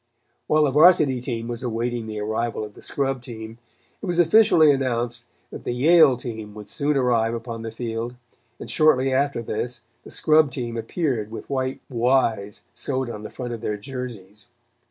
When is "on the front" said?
13.11-13.53